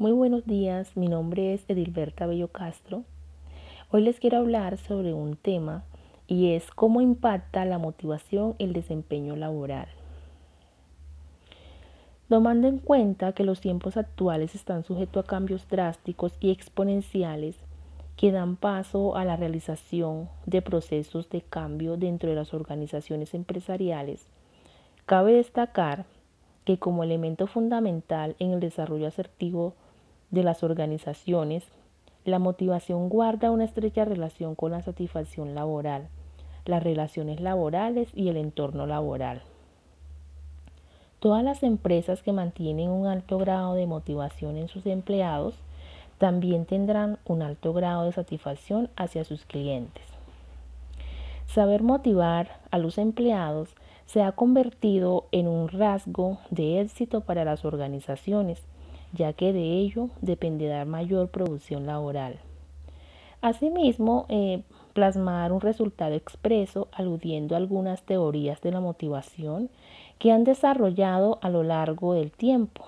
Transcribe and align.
Muy 0.00 0.12
buenos 0.12 0.46
días, 0.46 0.96
mi 0.96 1.08
nombre 1.08 1.52
es 1.52 1.62
Edilberta 1.68 2.26
Bello 2.26 2.48
Castro. 2.48 3.04
Hoy 3.90 4.00
les 4.00 4.18
quiero 4.18 4.38
hablar 4.38 4.78
sobre 4.78 5.12
un 5.12 5.36
tema 5.36 5.84
y 6.26 6.54
es 6.54 6.70
cómo 6.70 7.02
impacta 7.02 7.66
la 7.66 7.76
motivación 7.76 8.54
el 8.58 8.72
desempeño 8.72 9.36
laboral. 9.36 9.88
Tomando 12.30 12.66
en 12.66 12.78
cuenta 12.78 13.34
que 13.34 13.44
los 13.44 13.60
tiempos 13.60 13.98
actuales 13.98 14.54
están 14.54 14.84
sujetos 14.84 15.22
a 15.22 15.28
cambios 15.28 15.68
drásticos 15.68 16.32
y 16.40 16.50
exponenciales 16.50 17.56
que 18.16 18.32
dan 18.32 18.56
paso 18.56 19.16
a 19.16 19.26
la 19.26 19.36
realización 19.36 20.30
de 20.46 20.62
procesos 20.62 21.28
de 21.28 21.42
cambio 21.42 21.98
dentro 21.98 22.30
de 22.30 22.36
las 22.36 22.54
organizaciones 22.54 23.34
empresariales, 23.34 24.26
cabe 25.04 25.34
destacar 25.34 26.06
que 26.64 26.78
como 26.78 27.04
elemento 27.04 27.46
fundamental 27.46 28.34
en 28.38 28.52
el 28.52 28.60
desarrollo 28.60 29.06
asertivo 29.06 29.74
de 30.30 30.42
las 30.42 30.62
organizaciones, 30.62 31.64
la 32.24 32.38
motivación 32.38 33.08
guarda 33.08 33.50
una 33.50 33.64
estrecha 33.64 34.04
relación 34.04 34.54
con 34.54 34.72
la 34.72 34.82
satisfacción 34.82 35.54
laboral, 35.54 36.08
las 36.64 36.82
relaciones 36.82 37.40
laborales 37.40 38.08
y 38.14 38.28
el 38.28 38.36
entorno 38.36 38.86
laboral. 38.86 39.42
Todas 41.18 41.42
las 41.44 41.62
empresas 41.62 42.22
que 42.22 42.32
mantienen 42.32 42.90
un 42.90 43.06
alto 43.06 43.38
grado 43.38 43.74
de 43.74 43.86
motivación 43.86 44.56
en 44.56 44.68
sus 44.68 44.86
empleados 44.86 45.54
también 46.18 46.66
tendrán 46.66 47.18
un 47.24 47.42
alto 47.42 47.72
grado 47.72 48.04
de 48.04 48.12
satisfacción 48.12 48.90
hacia 48.96 49.24
sus 49.24 49.44
clientes. 49.44 50.04
Saber 51.46 51.82
motivar 51.82 52.60
a 52.70 52.78
los 52.78 52.98
empleados 52.98 53.74
se 54.06 54.22
ha 54.22 54.32
convertido 54.32 55.26
en 55.32 55.48
un 55.48 55.68
rasgo 55.68 56.38
de 56.50 56.80
éxito 56.80 57.22
para 57.22 57.44
las 57.44 57.64
organizaciones 57.64 58.62
ya 59.12 59.32
que 59.32 59.52
de 59.52 59.78
ello 59.78 60.08
depende 60.20 60.66
dar 60.66 60.86
mayor 60.86 61.28
producción 61.28 61.86
laboral. 61.86 62.38
Asimismo, 63.40 64.26
eh, 64.28 64.62
plasmar 64.92 65.52
un 65.52 65.60
resultado 65.60 66.14
expreso 66.14 66.88
aludiendo 66.92 67.54
a 67.54 67.58
algunas 67.58 68.02
teorías 68.02 68.60
de 68.60 68.72
la 68.72 68.80
motivación 68.80 69.70
que 70.18 70.32
han 70.32 70.44
desarrollado 70.44 71.38
a 71.40 71.48
lo 71.48 71.62
largo 71.62 72.14
del 72.14 72.32
tiempo 72.32 72.84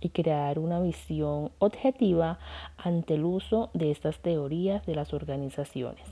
y 0.00 0.10
crear 0.10 0.58
una 0.58 0.80
visión 0.80 1.50
objetiva 1.58 2.38
ante 2.76 3.14
el 3.14 3.24
uso 3.24 3.70
de 3.72 3.90
estas 3.90 4.18
teorías 4.18 4.84
de 4.86 4.94
las 4.94 5.14
organizaciones. 5.14 6.04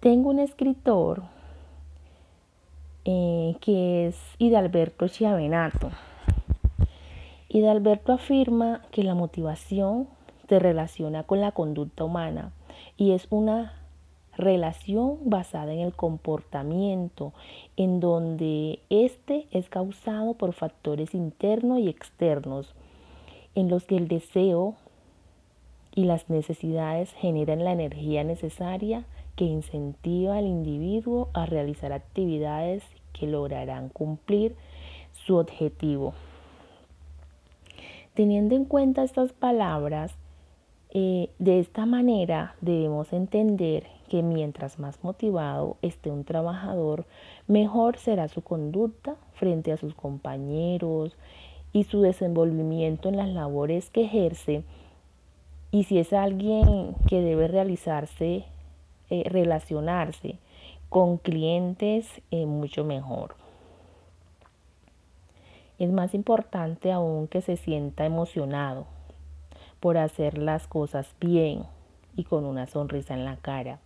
Tengo 0.00 0.30
un 0.30 0.38
escritor 0.38 1.22
eh, 3.04 3.56
que 3.60 4.08
es 4.08 4.16
Hidalberto 4.38 5.08
Chiavenato 5.08 5.90
y 7.52 7.64
Alberto 7.64 8.12
afirma 8.12 8.80
que 8.92 9.02
la 9.02 9.16
motivación 9.16 10.06
se 10.48 10.60
relaciona 10.60 11.24
con 11.24 11.40
la 11.40 11.50
conducta 11.50 12.04
humana 12.04 12.52
y 12.96 13.10
es 13.10 13.26
una 13.28 13.74
relación 14.36 15.18
basada 15.24 15.72
en 15.72 15.80
el 15.80 15.92
comportamiento, 15.92 17.32
en 17.76 17.98
donde 17.98 18.78
éste 18.88 19.48
es 19.50 19.68
causado 19.68 20.34
por 20.34 20.52
factores 20.52 21.12
internos 21.12 21.80
y 21.80 21.88
externos, 21.88 22.72
en 23.56 23.68
los 23.68 23.84
que 23.84 23.96
el 23.96 24.06
deseo 24.06 24.76
y 25.92 26.04
las 26.04 26.30
necesidades 26.30 27.12
generan 27.14 27.64
la 27.64 27.72
energía 27.72 28.22
necesaria 28.22 29.04
que 29.34 29.44
incentiva 29.44 30.36
al 30.36 30.46
individuo 30.46 31.30
a 31.34 31.46
realizar 31.46 31.92
actividades 31.92 32.84
que 33.12 33.26
lograrán 33.26 33.88
cumplir 33.88 34.54
su 35.26 35.36
objetivo. 35.36 36.14
Teniendo 38.20 38.54
en 38.54 38.66
cuenta 38.66 39.02
estas 39.02 39.32
palabras, 39.32 40.12
eh, 40.90 41.30
de 41.38 41.58
esta 41.58 41.86
manera 41.86 42.54
debemos 42.60 43.14
entender 43.14 43.86
que 44.10 44.22
mientras 44.22 44.78
más 44.78 45.02
motivado 45.02 45.78
esté 45.80 46.10
un 46.10 46.24
trabajador, 46.24 47.06
mejor 47.46 47.96
será 47.96 48.28
su 48.28 48.42
conducta 48.42 49.16
frente 49.32 49.72
a 49.72 49.78
sus 49.78 49.94
compañeros 49.94 51.16
y 51.72 51.84
su 51.84 52.02
desenvolvimiento 52.02 53.08
en 53.08 53.16
las 53.16 53.30
labores 53.30 53.88
que 53.88 54.04
ejerce. 54.04 54.64
Y 55.70 55.84
si 55.84 55.98
es 55.98 56.12
alguien 56.12 56.96
que 57.08 57.22
debe 57.22 57.48
realizarse, 57.48 58.44
eh, 59.08 59.22
relacionarse 59.30 60.36
con 60.90 61.16
clientes, 61.16 62.06
eh, 62.30 62.44
mucho 62.44 62.84
mejor. 62.84 63.39
Es 65.80 65.90
más 65.90 66.12
importante 66.12 66.92
aún 66.92 67.26
que 67.26 67.40
se 67.40 67.56
sienta 67.56 68.04
emocionado 68.04 68.84
por 69.80 69.96
hacer 69.96 70.36
las 70.36 70.66
cosas 70.66 71.16
bien 71.18 71.64
y 72.14 72.24
con 72.24 72.44
una 72.44 72.66
sonrisa 72.66 73.14
en 73.14 73.24
la 73.24 73.38
cara. 73.38 73.80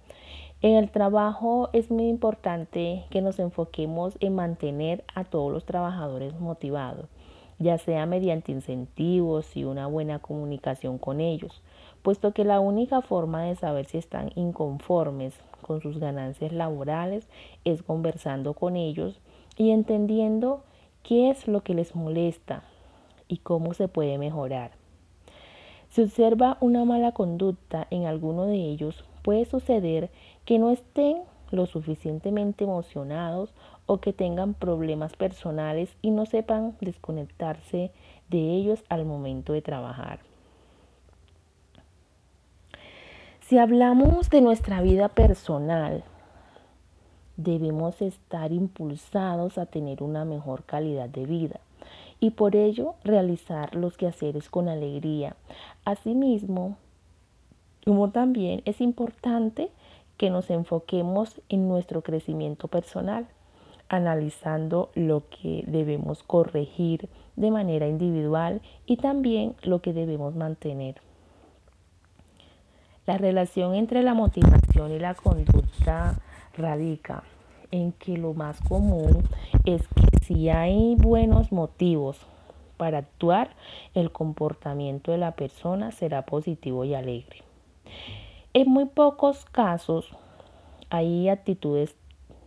En 0.60 0.74
el 0.74 0.90
trabajo 0.90 1.70
es 1.72 1.92
muy 1.92 2.08
importante 2.08 3.04
que 3.10 3.22
nos 3.22 3.38
enfoquemos 3.38 4.16
en 4.18 4.34
mantener 4.34 5.04
a 5.14 5.22
todos 5.22 5.52
los 5.52 5.66
trabajadores 5.66 6.34
motivados, 6.40 7.06
ya 7.60 7.78
sea 7.78 8.06
mediante 8.06 8.50
incentivos 8.50 9.56
y 9.56 9.62
una 9.62 9.86
buena 9.86 10.18
comunicación 10.18 10.98
con 10.98 11.20
ellos, 11.20 11.62
puesto 12.02 12.32
que 12.32 12.44
la 12.44 12.58
única 12.58 13.02
forma 13.02 13.44
de 13.44 13.54
saber 13.54 13.86
si 13.86 13.98
están 13.98 14.32
inconformes 14.34 15.38
con 15.62 15.80
sus 15.80 16.00
ganancias 16.00 16.50
laborales 16.50 17.28
es 17.64 17.84
conversando 17.84 18.54
con 18.54 18.74
ellos 18.74 19.20
y 19.56 19.70
entendiendo 19.70 20.64
qué 21.04 21.30
es 21.30 21.46
lo 21.46 21.62
que 21.62 21.74
les 21.74 21.94
molesta 21.94 22.64
y 23.28 23.36
cómo 23.38 23.74
se 23.74 23.86
puede 23.86 24.18
mejorar. 24.18 24.72
Si 25.90 26.02
observa 26.02 26.58
una 26.60 26.84
mala 26.84 27.12
conducta 27.12 27.86
en 27.90 28.06
alguno 28.06 28.46
de 28.46 28.56
ellos, 28.56 29.04
puede 29.22 29.44
suceder 29.44 30.10
que 30.44 30.58
no 30.58 30.72
estén 30.72 31.18
lo 31.52 31.66
suficientemente 31.66 32.64
emocionados 32.64 33.54
o 33.86 33.98
que 33.98 34.12
tengan 34.12 34.54
problemas 34.54 35.14
personales 35.14 35.94
y 36.02 36.10
no 36.10 36.26
sepan 36.26 36.76
desconectarse 36.80 37.92
de 38.28 38.38
ellos 38.38 38.82
al 38.88 39.04
momento 39.04 39.52
de 39.52 39.62
trabajar. 39.62 40.18
Si 43.40 43.58
hablamos 43.58 44.30
de 44.30 44.40
nuestra 44.40 44.80
vida 44.80 45.10
personal, 45.10 46.02
debemos 47.36 48.00
estar 48.02 48.52
impulsados 48.52 49.58
a 49.58 49.66
tener 49.66 50.02
una 50.02 50.24
mejor 50.24 50.64
calidad 50.64 51.08
de 51.08 51.26
vida 51.26 51.60
y 52.20 52.30
por 52.30 52.56
ello 52.56 52.94
realizar 53.04 53.74
los 53.74 53.96
quehaceres 53.96 54.48
con 54.48 54.68
alegría. 54.68 55.36
Asimismo, 55.84 56.76
como 57.84 58.10
también 58.10 58.62
es 58.64 58.80
importante 58.80 59.70
que 60.16 60.30
nos 60.30 60.48
enfoquemos 60.50 61.40
en 61.48 61.68
nuestro 61.68 62.02
crecimiento 62.02 62.68
personal, 62.68 63.26
analizando 63.88 64.90
lo 64.94 65.28
que 65.28 65.64
debemos 65.66 66.22
corregir 66.22 67.08
de 67.36 67.50
manera 67.50 67.88
individual 67.88 68.62
y 68.86 68.96
también 68.96 69.54
lo 69.62 69.82
que 69.82 69.92
debemos 69.92 70.34
mantener. 70.34 70.96
La 73.06 73.18
relación 73.18 73.74
entre 73.74 74.02
la 74.02 74.14
motivación 74.14 74.92
y 74.92 74.98
la 74.98 75.14
conducta 75.14 76.18
radica 76.56 77.22
en 77.70 77.92
que 77.92 78.16
lo 78.16 78.34
más 78.34 78.60
común 78.60 79.28
es 79.64 79.86
que 79.88 80.24
si 80.24 80.48
hay 80.48 80.94
buenos 80.96 81.52
motivos 81.52 82.18
para 82.76 82.98
actuar, 82.98 83.50
el 83.94 84.10
comportamiento 84.10 85.12
de 85.12 85.18
la 85.18 85.32
persona 85.32 85.90
será 85.90 86.22
positivo 86.22 86.84
y 86.84 86.94
alegre. 86.94 87.42
En 88.52 88.70
muy 88.70 88.86
pocos 88.86 89.44
casos 89.44 90.08
hay 90.90 91.28
actitudes 91.28 91.96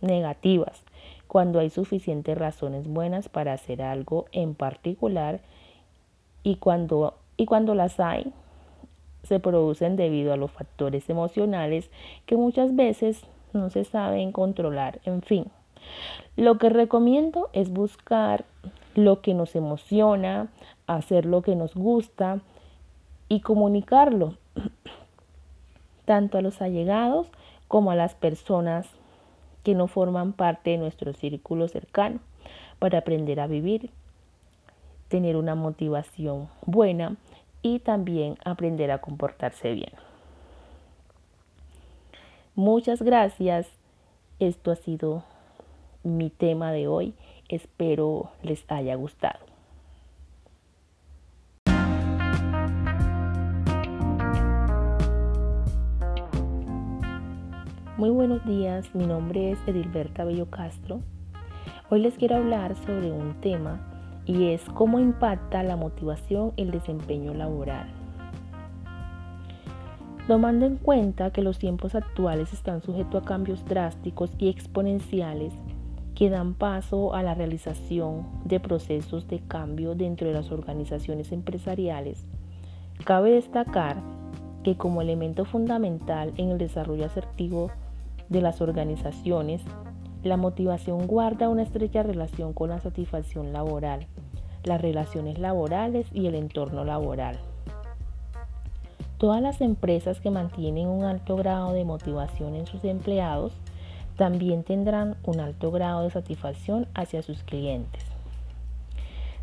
negativas 0.00 0.82
cuando 1.26 1.58
hay 1.58 1.70
suficientes 1.70 2.36
razones 2.36 2.88
buenas 2.88 3.28
para 3.28 3.52
hacer 3.52 3.82
algo 3.82 4.26
en 4.32 4.54
particular 4.54 5.40
y 6.42 6.56
cuando, 6.56 7.18
y 7.36 7.44
cuando 7.44 7.74
las 7.74 8.00
hay 8.00 8.32
se 9.22 9.40
producen 9.40 9.96
debido 9.96 10.32
a 10.32 10.36
los 10.36 10.50
factores 10.50 11.10
emocionales 11.10 11.90
que 12.24 12.36
muchas 12.36 12.74
veces 12.74 13.26
no 13.58 13.70
se 13.70 13.84
saben 13.84 14.32
controlar, 14.32 15.00
en 15.04 15.22
fin. 15.22 15.46
Lo 16.36 16.58
que 16.58 16.70
recomiendo 16.70 17.50
es 17.52 17.70
buscar 17.70 18.44
lo 18.94 19.20
que 19.20 19.34
nos 19.34 19.54
emociona, 19.54 20.48
hacer 20.86 21.26
lo 21.26 21.42
que 21.42 21.54
nos 21.54 21.74
gusta 21.74 22.40
y 23.28 23.40
comunicarlo 23.40 24.34
tanto 26.04 26.38
a 26.38 26.42
los 26.42 26.62
allegados 26.62 27.28
como 27.68 27.90
a 27.90 27.96
las 27.96 28.14
personas 28.14 28.88
que 29.62 29.74
no 29.74 29.86
forman 29.86 30.32
parte 30.32 30.70
de 30.70 30.78
nuestro 30.78 31.12
círculo 31.12 31.68
cercano 31.68 32.20
para 32.78 32.98
aprender 32.98 33.40
a 33.40 33.46
vivir, 33.46 33.90
tener 35.08 35.36
una 35.36 35.54
motivación 35.54 36.48
buena 36.64 37.16
y 37.60 37.80
también 37.80 38.36
aprender 38.44 38.90
a 38.90 38.98
comportarse 38.98 39.72
bien. 39.72 39.92
Muchas 42.58 43.02
gracias. 43.02 43.68
Esto 44.40 44.72
ha 44.72 44.74
sido 44.74 45.22
mi 46.02 46.28
tema 46.28 46.72
de 46.72 46.88
hoy. 46.88 47.14
Espero 47.48 48.32
les 48.42 48.64
haya 48.66 48.96
gustado. 48.96 49.38
Muy 57.96 58.10
buenos 58.10 58.44
días, 58.44 58.92
mi 58.92 59.06
nombre 59.06 59.52
es 59.52 59.58
Edilberta 59.68 60.24
Bello 60.24 60.50
Castro. 60.50 61.00
Hoy 61.90 62.00
les 62.00 62.14
quiero 62.14 62.34
hablar 62.34 62.74
sobre 62.74 63.12
un 63.12 63.40
tema 63.40 64.20
y 64.26 64.48
es 64.48 64.64
cómo 64.74 64.98
impacta 64.98 65.62
la 65.62 65.76
motivación 65.76 66.54
el 66.56 66.72
desempeño 66.72 67.34
laboral. 67.34 67.97
Tomando 70.28 70.66
en 70.66 70.76
cuenta 70.76 71.30
que 71.30 71.40
los 71.40 71.58
tiempos 71.58 71.94
actuales 71.94 72.52
están 72.52 72.82
sujetos 72.82 73.22
a 73.22 73.24
cambios 73.24 73.64
drásticos 73.64 74.30
y 74.36 74.50
exponenciales 74.50 75.54
que 76.14 76.28
dan 76.28 76.52
paso 76.52 77.14
a 77.14 77.22
la 77.22 77.32
realización 77.32 78.26
de 78.44 78.60
procesos 78.60 79.26
de 79.26 79.40
cambio 79.40 79.94
dentro 79.94 80.28
de 80.28 80.34
las 80.34 80.52
organizaciones 80.52 81.32
empresariales, 81.32 82.26
cabe 83.04 83.30
destacar 83.30 83.96
que 84.64 84.76
como 84.76 85.00
elemento 85.00 85.46
fundamental 85.46 86.34
en 86.36 86.50
el 86.50 86.58
desarrollo 86.58 87.06
asertivo 87.06 87.70
de 88.28 88.42
las 88.42 88.60
organizaciones, 88.60 89.62
la 90.22 90.36
motivación 90.36 91.06
guarda 91.06 91.48
una 91.48 91.62
estrecha 91.62 92.02
relación 92.02 92.52
con 92.52 92.68
la 92.68 92.80
satisfacción 92.80 93.54
laboral, 93.54 94.06
las 94.62 94.82
relaciones 94.82 95.38
laborales 95.38 96.06
y 96.12 96.26
el 96.26 96.34
entorno 96.34 96.84
laboral. 96.84 97.38
Todas 99.18 99.42
las 99.42 99.60
empresas 99.60 100.20
que 100.20 100.30
mantienen 100.30 100.88
un 100.88 101.04
alto 101.04 101.36
grado 101.36 101.72
de 101.72 101.84
motivación 101.84 102.54
en 102.54 102.66
sus 102.66 102.84
empleados 102.84 103.52
también 104.16 104.64
tendrán 104.64 105.16
un 105.24 105.40
alto 105.40 105.70
grado 105.70 106.02
de 106.02 106.10
satisfacción 106.10 106.86
hacia 106.94 107.22
sus 107.22 107.42
clientes. 107.42 108.04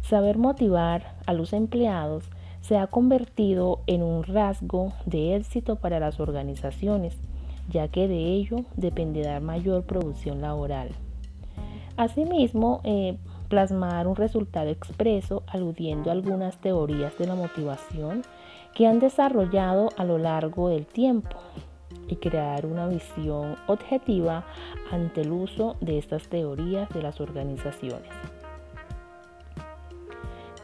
Saber 0.01 0.38
motivar 0.38 1.16
a 1.25 1.33
los 1.33 1.54
empleados 1.54 2.24
se 2.62 2.77
ha 2.77 2.88
convertido 2.88 3.81
en 3.88 4.01
un 4.01 4.24
rasgo 4.24 4.94
de 5.06 5.36
éxito 5.36 5.75
para 5.75 6.00
las 6.00 6.19
organizaciones 6.19 7.18
ya 7.69 7.88
que 7.88 8.07
de 8.07 8.33
ello 8.33 8.66
dependerá 8.75 9.39
mayor 9.39 9.83
producción 9.83 10.42
laboral. 10.42 10.89
Asimismo, 11.98 12.81
eh, 12.83 13.18
plasmar 13.50 14.07
un 14.07 14.16
resultado 14.16 14.69
expreso 14.69 15.44
aludiendo 15.48 16.10
a 16.10 16.13
algunas 16.13 16.57
teorías 16.57 17.18
de 17.18 17.28
la 17.28 17.36
motivación 17.36 18.24
que 18.75 18.86
han 18.86 19.00
desarrollado 19.00 19.89
a 19.98 20.04
lo 20.04 20.19
largo 20.19 20.69
del 20.69 20.86
tiempo 20.86 21.38
y 22.07 22.18
crear 22.18 22.66
una 22.66 22.88
visión 22.88 23.56
objetiva 23.68 24.45
ante 24.92 25.22
el 25.22 25.31
uso 25.31 25.77
de 25.81 25.98
estas 25.98 26.27
teorías 26.27 26.88
de 26.89 27.01
las 27.01 27.19
organizaciones. 27.19 28.12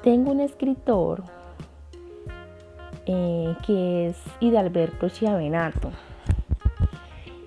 Tengo 0.03 0.31
un 0.31 0.41
escritor 0.41 1.23
eh, 3.05 3.55
que 3.65 4.09
es 4.09 4.17
Hidalberto 4.39 5.09
Chiavenato 5.09 5.91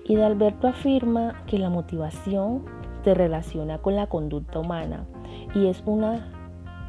y 0.03 0.17
Alberto 0.17 0.67
afirma 0.67 1.43
que 1.47 1.59
la 1.59 1.69
motivación 1.69 2.65
se 3.03 3.13
relaciona 3.13 3.77
con 3.77 3.95
la 3.95 4.07
conducta 4.07 4.59
humana 4.59 5.05
y 5.53 5.67
es 5.67 5.81
una 5.85 6.34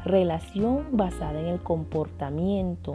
relación 0.05 0.85
basada 0.91 1.39
en 1.39 1.47
el 1.47 1.59
comportamiento, 1.59 2.93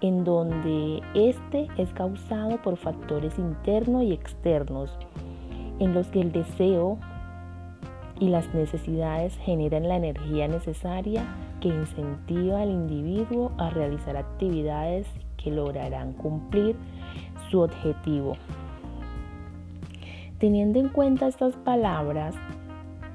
en 0.00 0.24
donde 0.24 1.02
este 1.14 1.68
es 1.76 1.92
causado 1.92 2.60
por 2.62 2.76
factores 2.76 3.38
internos 3.38 4.02
y 4.04 4.12
externos, 4.12 4.90
en 5.78 5.94
los 5.94 6.06
que 6.08 6.20
el 6.20 6.32
deseo 6.32 6.98
y 8.20 8.28
las 8.28 8.52
necesidades 8.54 9.36
generan 9.38 9.88
la 9.88 9.96
energía 9.96 10.48
necesaria 10.48 11.24
que 11.60 11.68
incentiva 11.68 12.60
al 12.60 12.70
individuo 12.70 13.52
a 13.58 13.70
realizar 13.70 14.16
actividades 14.16 15.06
que 15.36 15.50
lograrán 15.50 16.12
cumplir 16.12 16.76
su 17.50 17.60
objetivo. 17.60 18.36
Teniendo 20.38 20.78
en 20.78 20.88
cuenta 20.88 21.26
estas 21.26 21.56
palabras, 21.56 22.34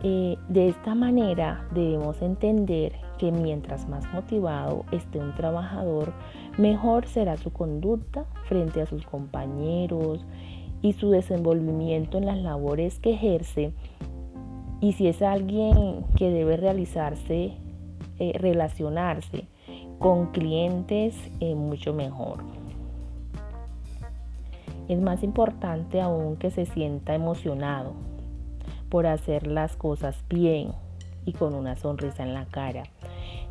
eh, 0.03 0.37
de 0.47 0.69
esta 0.69 0.95
manera 0.95 1.67
debemos 1.71 2.21
entender 2.21 2.93
que 3.19 3.31
mientras 3.31 3.87
más 3.87 4.11
motivado 4.13 4.85
esté 4.91 5.19
un 5.19 5.35
trabajador, 5.35 6.13
mejor 6.57 7.05
será 7.05 7.37
su 7.37 7.51
conducta 7.51 8.25
frente 8.47 8.81
a 8.81 8.85
sus 8.85 9.05
compañeros 9.05 10.25
y 10.81 10.93
su 10.93 11.11
desenvolvimiento 11.11 12.17
en 12.17 12.25
las 12.25 12.37
labores 12.37 12.97
que 12.99 13.11
ejerce. 13.13 13.73
Y 14.81 14.93
si 14.93 15.07
es 15.07 15.21
alguien 15.21 16.05
que 16.15 16.31
debe 16.31 16.55
realizarse, 16.55 17.53
eh, 18.19 18.33
relacionarse 18.39 19.47
con 19.99 20.27
clientes, 20.27 21.13
eh, 21.41 21.55
mucho 21.55 21.93
mejor. 21.93 22.37
Es 24.87 24.99
más 24.99 25.21
importante 25.23 26.01
aún 26.01 26.37
que 26.37 26.49
se 26.49 26.65
sienta 26.65 27.13
emocionado 27.13 27.93
por 28.89 29.05
hacer 29.05 29.45
las 29.45 29.75
cosas 29.75 30.23
bien 30.29 30.71
y 31.25 31.33
con 31.33 31.53
una 31.53 31.75
sonrisa 31.75 32.23
en 32.23 32.33
la 32.33 32.45
cara. 32.45 32.83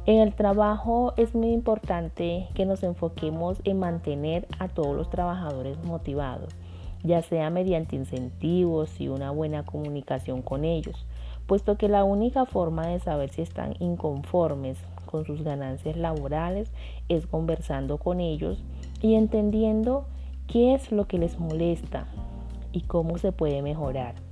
En 0.07 0.21
el 0.21 0.35
trabajo 0.35 1.13
es 1.17 1.35
muy 1.35 1.53
importante 1.53 2.49
que 2.55 2.65
nos 2.65 2.83
enfoquemos 2.83 3.61
en 3.65 3.79
mantener 3.79 4.47
a 4.59 4.69
todos 4.69 4.97
los 4.97 5.11
trabajadores 5.11 5.83
motivados, 5.85 6.55
ya 7.03 7.21
sea 7.21 7.51
mediante 7.51 7.97
incentivos 7.97 9.01
y 9.01 9.09
una 9.09 9.31
buena 9.31 9.65
comunicación 9.65 10.41
con 10.41 10.65
ellos, 10.65 11.07
puesto 11.47 11.77
que 11.77 11.89
la 11.89 12.05
única 12.05 12.47
forma 12.47 12.87
de 12.87 13.01
saber 13.01 13.31
si 13.31 13.43
están 13.43 13.75
inconformes 13.81 14.79
con 15.05 15.25
sus 15.25 15.43
ganancias 15.43 15.97
laborales 15.97 16.73
es 17.09 17.27
conversando 17.27 17.99
con 17.99 18.21
ellos 18.21 18.63
y 19.03 19.15
entendiendo 19.15 20.07
qué 20.47 20.75
es 20.75 20.91
lo 20.91 21.07
que 21.07 21.19
les 21.19 21.39
molesta 21.39 22.07
y 22.73 22.83
cómo 22.83 23.19
se 23.19 23.33
puede 23.33 23.63
mejorar. 23.63 24.28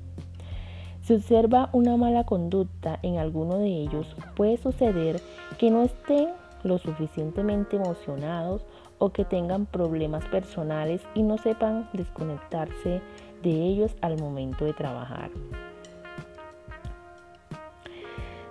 Si 1.06 1.14
observa 1.14 1.70
una 1.72 1.96
mala 1.96 2.24
conducta 2.24 2.98
en 3.02 3.18
alguno 3.18 3.58
de 3.58 3.68
ellos, 3.68 4.16
puede 4.34 4.56
suceder 4.56 5.20
que 5.56 5.70
no 5.70 5.82
estén 5.84 6.30
lo 6.64 6.78
suficientemente 6.78 7.76
emocionados 7.76 8.66
o 8.98 9.10
que 9.10 9.24
tengan 9.24 9.66
problemas 9.66 10.24
personales 10.24 11.00
y 11.14 11.22
no 11.22 11.38
sepan 11.38 11.88
desconectarse 11.92 13.00
de 13.44 13.50
ellos 13.50 13.94
al 14.00 14.18
momento 14.18 14.64
de 14.64 14.72
trabajar. 14.72 15.30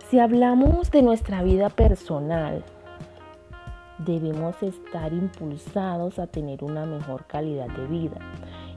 Si 0.10 0.20
hablamos 0.20 0.92
de 0.92 1.02
nuestra 1.02 1.44
vida 1.44 1.68
personal, 1.68 2.64
debemos 3.98 4.64
estar 4.64 5.12
impulsados 5.12 6.20
a 6.20 6.28
tener 6.28 6.64
una 6.64 6.86
mejor 6.86 7.26
calidad 7.26 7.68
de 7.68 7.88
vida 7.88 8.18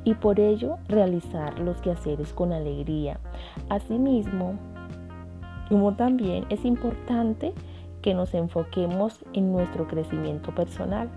y 0.09 0.15
por 0.15 0.41
ello 0.41 0.79
realizar 0.88 1.59
los 1.59 1.83
quehaceres 1.83 2.33
con 2.33 2.55
alegría. 2.55 3.21
Asimismo, 3.69 4.55
como 5.69 5.97
también 5.97 6.47
es 6.49 6.65
importante 6.65 7.53
que 8.00 8.15
nos 8.15 8.33
enfoquemos 8.33 9.23
en 9.35 9.53
nuestro 9.53 9.87
crecimiento 9.87 10.55
personal, 10.55 11.11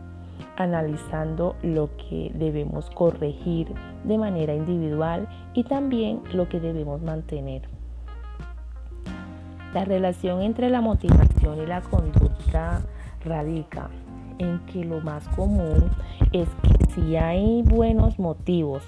analizando 0.57 1.55
lo 1.63 1.95
que 1.95 2.33
debemos 2.35 2.89
corregir 2.89 3.73
de 4.03 4.17
manera 4.17 4.53
individual 4.53 5.25
y 5.53 5.63
también 5.63 6.21
lo 6.33 6.49
que 6.49 6.59
debemos 6.59 7.01
mantener. 7.01 7.61
La 9.73 9.85
relación 9.85 10.41
entre 10.41 10.69
la 10.69 10.81
motivación 10.81 11.59
y 11.63 11.65
la 11.65 11.79
conducta 11.79 12.81
radica 13.23 13.89
en 14.41 14.59
que 14.65 14.83
lo 14.83 15.01
más 15.01 15.27
común 15.29 15.89
es 16.31 16.47
que 16.63 16.91
si 16.91 17.15
hay 17.15 17.61
buenos 17.63 18.19
motivos 18.19 18.83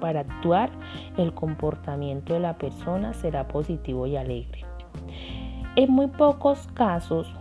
para 0.00 0.20
actuar, 0.20 0.70
el 1.16 1.32
comportamiento 1.32 2.34
de 2.34 2.40
la 2.40 2.58
persona 2.58 3.14
será 3.14 3.48
positivo 3.48 4.06
y 4.06 4.16
alegre. 4.16 4.64
En 5.76 5.92
muy 5.92 6.08
pocos 6.08 6.66
casos 6.74 7.32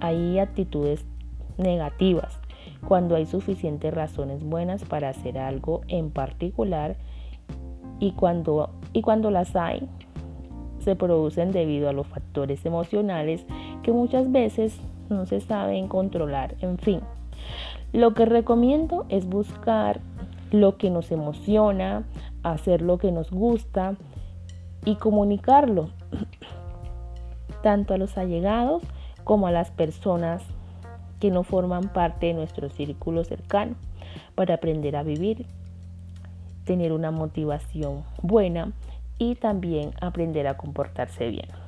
hay 0.00 0.38
actitudes 0.38 1.04
negativas 1.56 2.38
cuando 2.86 3.16
hay 3.16 3.26
suficientes 3.26 3.92
razones 3.94 4.44
buenas 4.44 4.84
para 4.84 5.08
hacer 5.08 5.38
algo 5.38 5.80
en 5.88 6.10
particular 6.10 6.96
y 8.00 8.12
cuando, 8.12 8.70
y 8.92 9.02
cuando 9.02 9.30
las 9.30 9.56
hay 9.56 9.88
se 10.80 10.96
producen 10.96 11.52
debido 11.52 11.88
a 11.88 11.94
los 11.94 12.06
factores 12.06 12.66
emocionales 12.66 13.46
que 13.82 13.92
muchas 13.92 14.30
veces 14.30 14.78
no 15.14 15.26
se 15.26 15.40
saben 15.40 15.88
controlar, 15.88 16.54
en 16.60 16.78
fin. 16.78 17.00
Lo 17.92 18.14
que 18.14 18.26
recomiendo 18.26 19.06
es 19.08 19.26
buscar 19.26 20.00
lo 20.50 20.76
que 20.76 20.90
nos 20.90 21.10
emociona, 21.10 22.04
hacer 22.42 22.82
lo 22.82 22.98
que 22.98 23.12
nos 23.12 23.30
gusta 23.30 23.94
y 24.84 24.96
comunicarlo 24.96 25.90
tanto 27.62 27.94
a 27.94 27.98
los 27.98 28.18
allegados 28.18 28.82
como 29.24 29.46
a 29.46 29.52
las 29.52 29.70
personas 29.70 30.42
que 31.18 31.30
no 31.30 31.42
forman 31.42 31.88
parte 31.92 32.26
de 32.26 32.34
nuestro 32.34 32.68
círculo 32.68 33.24
cercano 33.24 33.76
para 34.34 34.54
aprender 34.54 34.96
a 34.96 35.02
vivir, 35.02 35.46
tener 36.64 36.92
una 36.92 37.10
motivación 37.10 38.04
buena 38.22 38.72
y 39.18 39.36
también 39.36 39.92
aprender 40.00 40.46
a 40.46 40.56
comportarse 40.56 41.28
bien. 41.28 41.63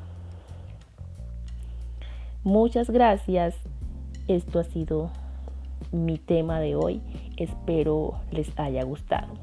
Muchas 2.46 2.90
gracias. 2.90 3.56
Esto 4.28 4.60
ha 4.60 4.62
sido 4.62 5.10
mi 5.90 6.16
tema 6.16 6.60
de 6.60 6.76
hoy. 6.76 7.02
Espero 7.36 8.20
les 8.30 8.56
haya 8.56 8.84
gustado. 8.84 9.34